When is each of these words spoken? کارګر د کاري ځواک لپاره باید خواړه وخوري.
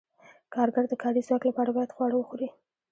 کارګر 0.53 0.85
د 0.89 0.93
کاري 1.03 1.21
ځواک 1.27 1.43
لپاره 1.49 1.71
باید 1.77 1.95
خواړه 1.95 2.15
وخوري. 2.17 2.47